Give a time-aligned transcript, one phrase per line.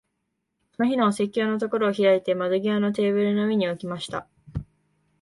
[0.75, 4.27] その日のお説教のところを開いて、窓際のテーブルの上に置きました。